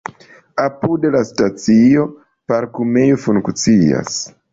Apud 0.61 1.03
la 1.15 1.19
stacio 1.31 2.05
parkumejo 2.53 3.21
funkcias. 3.27 4.17